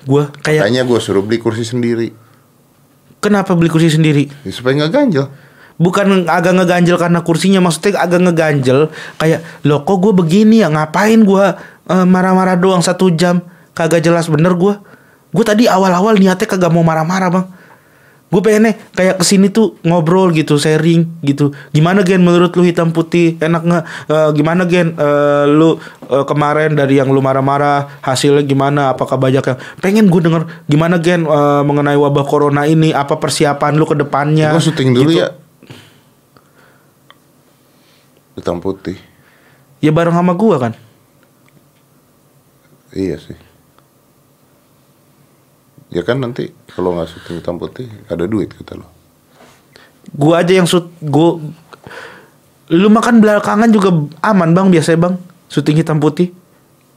[0.05, 2.13] Gue kayak Kayaknya gue suruh beli kursi sendiri.
[3.19, 4.32] kenapa beli kursi sendiri?
[4.47, 5.27] Ya, supaya nggak ganjel.
[5.75, 11.19] Bukan agak ngeganjel karena kursinya maksudnya agak ngeganjel kayak lo kok gue begini ya ngapain
[11.23, 11.45] gue
[11.89, 13.43] eh, marah-marah doang satu jam
[13.75, 14.75] kagak jelas bener gue
[15.32, 17.45] gue tadi awal-awal niatnya kagak mau marah-marah bang
[18.29, 22.89] gue pengennya kayak ke sini tuh ngobrol gitu sharing gitu gimana gen menurut lu hitam
[22.89, 28.41] putih enak nggak Eh, gimana gen Eh, lu eh, kemarin dari yang lu marah-marah hasilnya
[28.41, 33.17] gimana apakah banyak yang pengen gue denger gimana gen eh, mengenai wabah corona ini apa
[33.17, 35.19] persiapan lu ke depannya Gue syuting dulu Gitu.
[35.19, 35.29] ya.
[38.35, 38.95] Hitam putih.
[39.79, 40.73] Ya bareng sama gua kan.
[42.91, 43.35] Iya sih.
[45.89, 48.89] Ya kan nanti kalau nggak syuting hitam putih ada duit kita loh.
[50.10, 51.41] Gua aja yang shoot gua
[52.69, 53.89] lu makan belakangan juga
[54.21, 55.13] aman bang biasanya bang
[55.49, 56.30] syuting hitam putih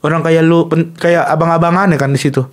[0.05, 2.45] orang kayak lu pen- kayak abang-abangan ya kan di situ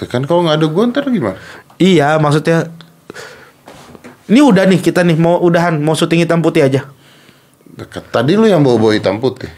[0.00, 1.36] Ya Kan kalau nggak ada gue ntar gimana?
[1.76, 2.72] iya maksudnya
[4.26, 6.88] ini udah nih kita nih mau udahan mau syuting hitam putih aja
[7.72, 8.08] Dekat.
[8.08, 9.48] Tadi lu yang bawa-bawa hitam putih.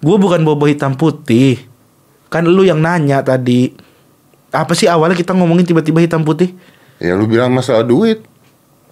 [0.00, 1.60] Gue bukan bobo hitam putih.
[2.28, 3.68] Kan lu yang nanya tadi.
[4.52, 6.52] Apa sih awalnya kita ngomongin tiba-tiba hitam putih?
[7.00, 8.20] Ya lu bilang masalah duit.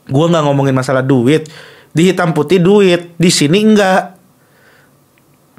[0.08, 1.46] Gue nggak ngomongin masalah duit.
[1.92, 4.16] Di hitam putih duit, di sini enggak.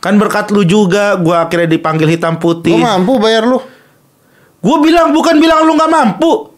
[0.02, 2.74] Kan berkat lu juga, gue akhirnya dipanggil hitam putih.
[2.76, 3.62] mampu bayar lu.
[4.58, 6.50] Gue bilang bukan bilang lu nggak mampu.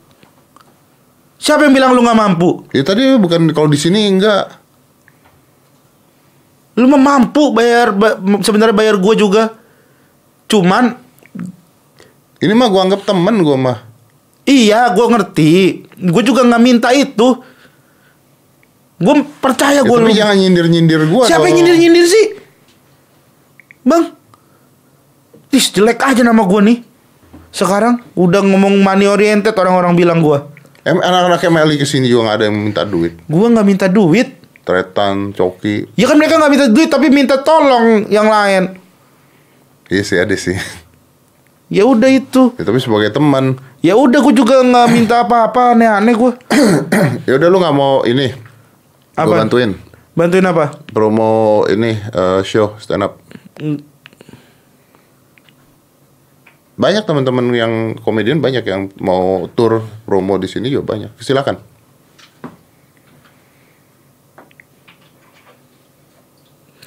[1.35, 2.63] Siapa yang bilang lu nggak mampu?
[2.71, 4.63] Ya tadi bukan kalau di sini enggak.
[6.73, 9.53] Lu mah mampu bayar, ba- sebenarnya bayar gue juga.
[10.47, 11.02] Cuman
[12.43, 13.77] Ini mah gua anggap temen gua mah.
[14.43, 15.51] Iya, gue ngerti.
[16.03, 17.39] Gue juga nggak minta itu.
[18.99, 19.95] Gue percaya Ya, gue.
[19.95, 21.23] tapi jangan nyindir-nyindir gua.
[21.23, 22.25] Siapa yang nyindir-nyindir sih?
[23.83, 24.11] Bang,
[25.47, 26.77] tis jelek aja nama gue nih.
[27.51, 30.39] Sekarang udah ngomong money oriented orang-orang bilang gue.
[30.83, 33.13] Em, anak-anak MLI ke sini juga nggak ada yang minta duit.
[33.23, 34.27] Gue nggak minta duit.
[34.63, 35.87] Tretan, coki.
[35.95, 38.75] Ya kan mereka nggak minta duit tapi minta tolong yang lain.
[39.87, 40.59] Iya sih ada sih.
[41.73, 42.53] Ya udah itu.
[42.61, 43.57] Ya, tapi sebagai teman.
[43.81, 46.31] Ya udah gue juga nggak minta apa-apa aneh-aneh gue.
[47.27, 48.29] ya udah lu nggak mau ini.
[49.17, 49.25] Apa?
[49.25, 49.73] Gua bantuin.
[50.13, 50.77] Bantuin apa?
[50.93, 53.17] Promo ini eh, show stand up.
[53.57, 53.81] Hmm.
[56.77, 57.73] Banyak teman-teman yang
[58.05, 61.17] komedian banyak yang mau tour promo di sini juga banyak.
[61.17, 61.57] Silakan.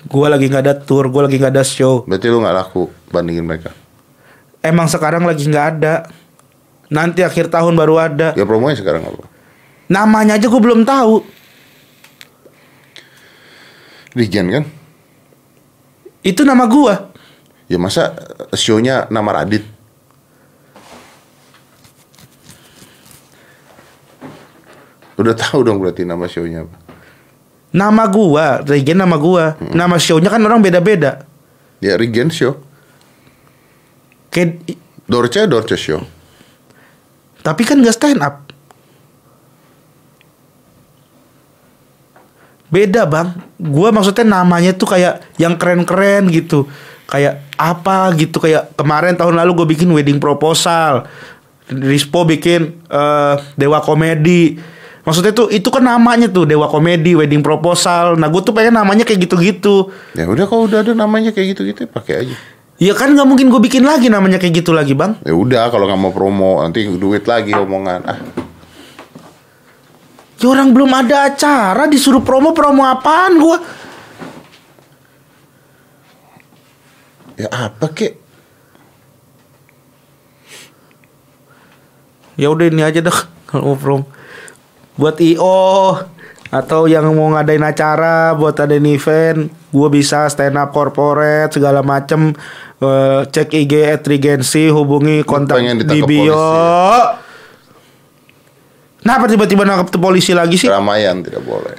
[0.07, 2.07] Gue lagi nggak ada tour, gue lagi nggak ada show.
[2.07, 3.75] Berarti lu nggak laku bandingin mereka.
[4.67, 6.11] Emang sekarang lagi nggak ada.
[6.91, 8.35] Nanti akhir tahun baru ada.
[8.35, 9.31] Ya promonya sekarang apa?
[9.87, 11.23] Namanya aja gue belum tahu.
[14.19, 14.65] Regen kan?
[16.27, 17.15] Itu nama gua.
[17.71, 18.19] Ya masa
[18.51, 19.63] show-nya nama Radit?
[25.15, 26.77] Udah tahu dong berarti nama show-nya apa?
[27.71, 29.55] Nama gua, Regen nama gua.
[29.61, 31.23] Nama show-nya kan orang beda-beda.
[31.79, 32.66] Ya Regen Show.
[34.37, 34.77] Kayak
[35.09, 36.05] Dorce Dorce Show.
[37.41, 38.45] tapi kan gak stand up.
[42.67, 46.67] Beda bang, gua maksudnya namanya tuh kayak yang keren-keren gitu,
[47.07, 51.07] kayak apa gitu kayak kemarin tahun lalu gue bikin wedding proposal,
[51.71, 54.59] Rispo bikin eh, Dewa Komedi,
[55.07, 59.07] maksudnya tuh itu kan namanya tuh Dewa Komedi wedding proposal, nah gue tuh pengen namanya
[59.07, 62.37] kayak gitu-gitu, Ya udah kalau udah ada namanya kayak gitu-gitu ya pakai aja.
[62.77, 65.89] Ya kan nggak mungkin gue bikin lagi namanya kayak gitu lagi bang, Ya udah kalau
[65.89, 68.01] nggak mau promo nanti duit lagi omongan.
[68.05, 68.21] Ah,
[70.37, 73.57] ya orang belum ada acara disuruh promo promo apaan gue,
[77.41, 78.13] ya apa kek?
[82.37, 84.05] ya udah ini aja dah kalau promo.
[84.97, 86.16] Buat io
[86.47, 92.33] atau yang mau ngadain acara buat ada event gue bisa stand up corporate segala macem
[92.77, 97.25] Eh, cek IG at Regency hubungi kontak di bio polisi ya?
[99.01, 100.69] Kenapa tiba-tiba nangkep tuh polisi lagi sih?
[100.69, 101.73] Keramaian tidak boleh.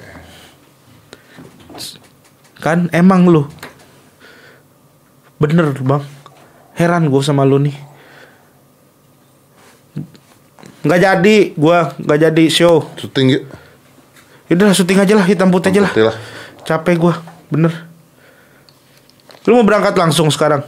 [2.57, 3.45] Kan emang lu
[5.37, 6.01] Bener bang
[6.73, 7.77] Heran gue sama lu nih
[10.81, 13.43] Nggak jadi gue Nggak jadi show Syuting yuk.
[14.47, 16.15] Yaudah syuting aja lah Hitam putih aja lah lah.
[16.63, 17.13] Capek gue
[17.51, 17.73] Bener
[19.47, 20.59] Lu mau berangkat langsung sekarang?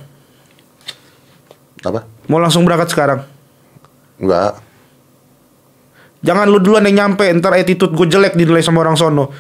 [1.84, 2.08] Apa?
[2.32, 3.28] Mau langsung berangkat sekarang?
[4.16, 4.64] Enggak.
[6.24, 9.32] Jangan lu duluan yang nyampe Ntar attitude gue jelek dinilai sama orang sono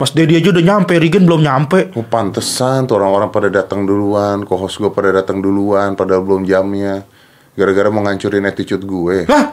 [0.00, 4.48] Mas Dedi aja udah nyampe Regen belum nyampe Oh pantesan tuh orang-orang pada datang duluan,
[4.48, 7.04] co-host gue pada datang duluan, padahal belum jamnya.
[7.52, 9.28] Gara-gara mau ngancurin attitude gue.
[9.28, 9.52] Hah?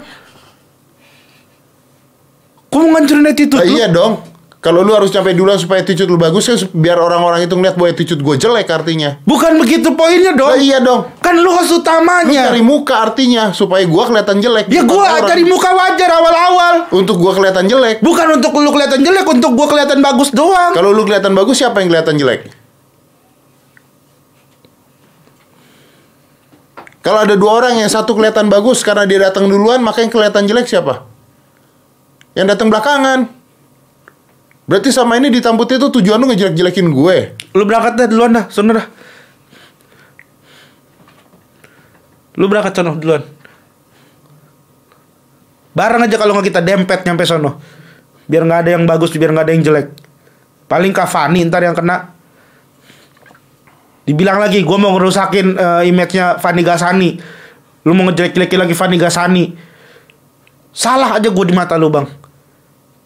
[2.77, 3.73] Kok mau ngancurin attitude Ah, lu?
[3.73, 4.21] iya dong.
[4.57, 7.89] Kalau lu harus sampai duluan supaya attitude lu bagus kan biar orang-orang itu ngeliat bahwa
[7.89, 9.17] attitude gue jelek artinya.
[9.23, 11.09] Bukan begitu poinnya dong Oh iya dong.
[11.17, 14.65] Kan lu host Lu utamanya cari muka artinya supaya gua kelihatan jelek.
[14.69, 15.25] Ya gua orang.
[15.25, 18.01] cari muka wajar awal-awal untuk gua kelihatan jelek.
[18.01, 21.81] Bukan untuk lu kelihatan jelek Untuk gua kelihatan bagus doang Kalau lu kelihatan bagus siapa
[21.81, 22.49] yang kelihatan jelek?
[27.01, 30.43] Kalau ada dua orang yang satu kelihatan bagus karena dia datang duluan, maka yang kelihatan
[30.43, 31.07] jelek siapa?
[32.37, 33.19] Yang datang belakangan.
[34.69, 37.17] Berarti sama ini di Tamput itu tujuan lu ngejelek-jelekin gue.
[37.57, 38.85] Lu berangkat dah duluan dah, sono dah.
[42.37, 43.25] Lu berangkat sono duluan.
[45.73, 47.57] Bareng aja kalau nggak kita dempet nyampe sono.
[48.29, 49.87] Biar nggak ada yang bagus, biar nggak ada yang jelek.
[50.69, 52.13] Paling Cavani ntar yang kena.
[54.05, 57.09] Dibilang lagi, gue mau ngerusakin eh, image-nya Fanny Gasani.
[57.81, 59.45] Lu mau ngejelek-jelekin lagi Fanny Gasani.
[60.75, 62.26] Salah aja gue di mata lu bang.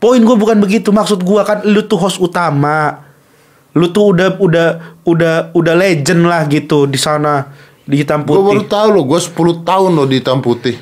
[0.01, 3.05] Poin gue bukan begitu, maksud gue kan lu tuh host utama.
[3.77, 4.67] Lu tuh udah udah
[5.05, 7.53] udah udah legend lah gitu di sana
[7.85, 8.73] di hitam Gue baru putih.
[8.73, 10.75] tahu loh, gue 10 tahun loh di hitam putih.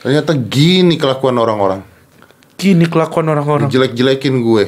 [0.00, 1.84] Ternyata gini kelakuan orang-orang.
[2.56, 3.68] Gini kelakuan orang-orang.
[3.68, 4.64] Jelek-jelekin gue.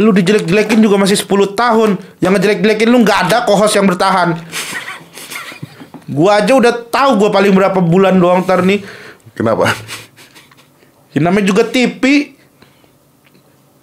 [0.00, 1.90] Lu dijelek-jelekin juga masih 10 tahun.
[2.20, 4.36] Yang ngejelek-jelekin lu nggak ada kohos yang bertahan.
[6.10, 8.82] gua aja udah tahu gua paling berapa bulan doang ntar nih.
[9.32, 9.70] Kenapa?
[11.10, 12.34] Ya, namanya juga TV.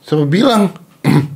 [0.07, 0.71] Siapa bilang?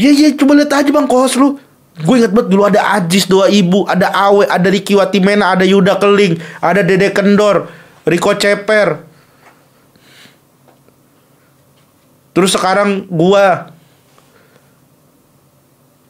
[0.00, 1.60] Iya iya coba lihat aja bang kohos lu.
[2.00, 6.00] Gue inget banget dulu ada Ajis doa ibu, ada Awe, ada Riki Watimena, ada Yuda
[6.00, 7.68] Keling, ada Dede Kendor,
[8.08, 9.04] Riko Ceper.
[12.32, 13.68] Terus sekarang gua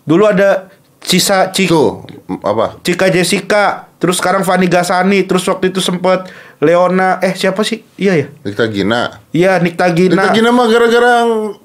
[0.06, 0.69] dulu ada
[1.00, 2.04] sisa Cik, Tuh,
[2.44, 2.78] apa?
[2.84, 6.28] Cika Jessica, terus sekarang Fani Gasani, terus waktu itu sempet
[6.60, 7.80] Leona, eh siapa sih?
[7.96, 8.26] Iya ya.
[8.44, 9.00] Dikta Gina.
[9.32, 10.12] Iya Nikta Gina.
[10.14, 11.14] Dikta Gina mah gara-gara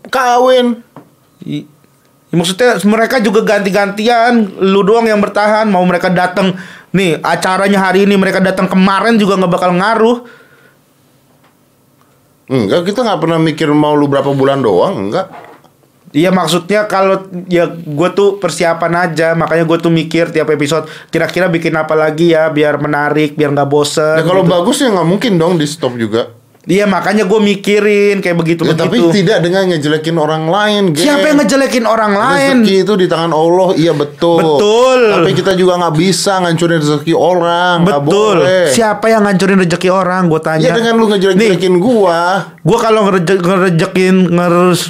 [0.08, 0.82] kawin.
[1.44, 1.76] I-
[2.26, 5.72] Ya, maksudnya mereka juga ganti-gantian, lu doang yang bertahan.
[5.72, 6.58] Mau mereka datang
[6.92, 10.26] nih acaranya hari ini mereka datang kemarin juga nggak bakal ngaruh.
[12.52, 15.32] Enggak, kita nggak pernah mikir mau lu berapa bulan doang, enggak.
[16.16, 21.52] Iya maksudnya kalau ya gue tuh persiapan aja, makanya gue tuh mikir tiap episode kira-kira
[21.52, 24.16] bikin apa lagi ya biar menarik, biar nggak bosen.
[24.16, 24.54] Ya kalau gitu.
[24.56, 26.32] bagus ya nggak mungkin dong di stop juga.
[26.66, 29.22] Iya makanya gue mikirin kayak begitu Ya, tapi begitu.
[29.22, 30.98] tidak dengan ngejelekin orang lain.
[30.98, 31.06] Geng.
[31.06, 32.56] Siapa yang ngejelekin orang lain?
[32.66, 34.42] Rezeki itu di tangan Allah, iya betul.
[34.42, 35.00] Betul.
[35.14, 37.76] Tapi kita juga nggak bisa ngancurin rezeki orang.
[37.86, 38.02] Betul.
[38.42, 38.66] boleh.
[38.74, 40.26] Siapa yang ngancurin rezeki orang?
[40.26, 40.66] Gue tanya.
[40.66, 42.50] Ya dengan lu ngejelek-jelekin gua.
[42.66, 44.90] Gua kalau ngereje- ngerejekin ngerus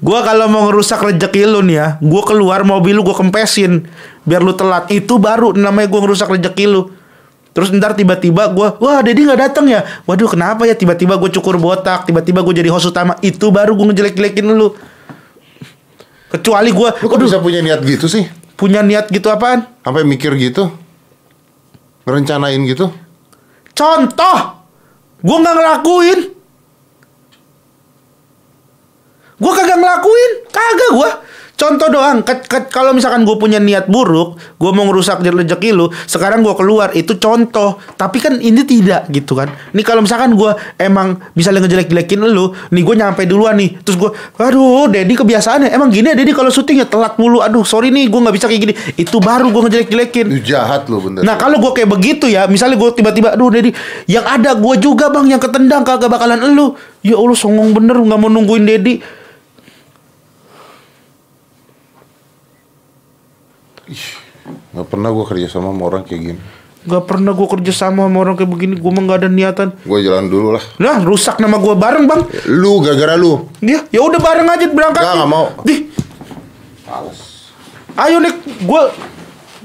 [0.00, 3.86] Gua kalau mau ngerusak rezeki lu nih ya, gua keluar mobil lu gua kempesin
[4.24, 4.88] biar lu telat.
[4.88, 6.90] Itu baru namanya gua ngerusak rezeki lu.
[7.56, 9.84] Terus ntar tiba-tiba gua, wah Dedi nggak datang ya.
[10.04, 13.16] Waduh kenapa ya tiba-tiba gue cukur botak, tiba-tiba gue jadi host utama.
[13.24, 14.76] Itu baru gue ngejelek-jelekin lu.
[16.28, 18.28] Kecuali gua, Lu kok aduh, bisa punya niat gitu sih?
[18.60, 19.68] punya niat gitu apaan?
[19.84, 20.68] Sampai mikir gitu?
[22.04, 22.92] Ngerencanain gitu?
[23.72, 24.38] Contoh,
[25.20, 26.20] gue nggak ngelakuin.
[29.36, 31.10] Gue kagak ngelakuin, kagak gue.
[31.56, 35.88] Contoh doang, ke- ke- kalau misalkan gue punya niat buruk, gue mau ngerusak rezeki lu,
[36.04, 37.80] sekarang gue keluar, itu contoh.
[37.96, 39.48] Tapi kan ini tidak gitu kan.
[39.72, 44.12] Nih kalau misalkan gue emang misalnya ngejelek-jelekin lu, nih gue nyampe duluan nih, terus gue,
[44.36, 48.12] aduh, Dedi kebiasaannya, emang gini ya Dedi kalau syuting ya telat mulu, aduh sorry nih
[48.12, 48.74] gue nggak bisa kayak gini.
[48.92, 50.28] Itu baru gue ngejelek-jelekin.
[50.28, 51.24] Lu jahat lu bener.
[51.24, 53.72] Nah kalau gue kayak begitu ya, misalnya gue tiba-tiba, aduh Dedi,
[54.08, 56.76] yang ada gue juga bang yang ketendang kagak bakalan elu.
[57.00, 59.24] Ya Allah songong bener nggak mau nungguin Dedi.
[64.74, 66.40] Gak pernah gua kerja sama sama orang kayak gini.
[66.86, 69.68] Gak pernah gue kerja sama sama orang kayak begini, gue mah gak ada niatan.
[69.82, 70.62] Gua jalan dulu lah.
[70.78, 72.22] Nah rusak nama gue bareng bang.
[72.46, 73.50] Lu gara-gara lu.
[73.58, 75.02] Ya, ya udah bareng aja berangkat.
[75.02, 75.46] Nggak, nggak mau.
[75.66, 75.74] Di,
[77.98, 78.82] ayo nih, gue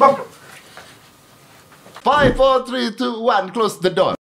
[0.02, 0.14] bang.
[2.02, 4.18] 5, 4, 3, 2, 1, close the door.